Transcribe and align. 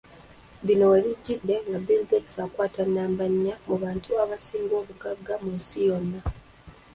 Bino 0.65 0.85
we 0.91 0.99
bijjidde 1.07 1.55
nga 1.67 1.79
Bill 1.87 2.03
Gates 2.09 2.35
akwata 2.45 2.83
nnamba 2.87 3.25
nnya 3.33 3.55
mu 3.67 3.75
bantu 3.83 4.09
abasinga 4.23 4.73
obugagga 4.81 5.33
mu 5.43 5.51
nsi 5.59 5.77
yonna. 5.87 6.19